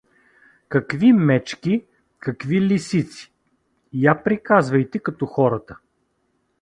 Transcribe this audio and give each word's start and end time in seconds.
—Какви 0.67 1.13
мечки, 1.13 1.85
какви 2.19 2.61
лисици… 2.61 3.31
Я 3.93 4.23
приказвайте 4.23 4.99
като 4.99 5.25
хората. 5.25 5.77